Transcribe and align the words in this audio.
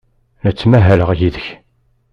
La 0.41 0.51
ttmahaleɣ 0.53 1.09
yid-k. 1.19 1.47